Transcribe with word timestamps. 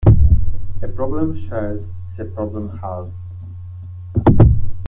A 0.81 0.87
problem 0.87 1.37
shared 1.37 1.87
is 2.09 2.17
a 2.17 2.25
problem 2.25 2.79
halved. 2.79 3.13